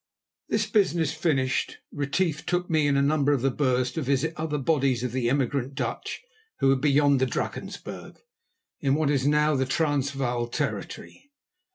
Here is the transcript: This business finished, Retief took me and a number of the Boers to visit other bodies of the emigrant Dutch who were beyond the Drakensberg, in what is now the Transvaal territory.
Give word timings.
This 0.49 0.65
business 0.65 1.13
finished, 1.13 1.77
Retief 1.91 2.43
took 2.43 2.71
me 2.71 2.87
and 2.87 2.97
a 2.97 3.03
number 3.03 3.33
of 3.33 3.43
the 3.43 3.51
Boers 3.51 3.91
to 3.91 4.01
visit 4.01 4.33
other 4.35 4.57
bodies 4.57 5.03
of 5.03 5.11
the 5.11 5.29
emigrant 5.29 5.75
Dutch 5.75 6.23
who 6.57 6.69
were 6.69 6.75
beyond 6.75 7.19
the 7.21 7.27
Drakensberg, 7.27 8.17
in 8.79 8.95
what 8.95 9.11
is 9.11 9.27
now 9.27 9.53
the 9.53 9.67
Transvaal 9.67 10.47
territory. 10.47 11.29